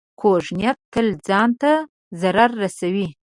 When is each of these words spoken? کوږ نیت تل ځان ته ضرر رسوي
کوږ 0.19 0.43
نیت 0.57 0.77
تل 0.93 1.07
ځان 1.27 1.49
ته 1.61 1.71
ضرر 2.21 2.49
رسوي 2.63 3.07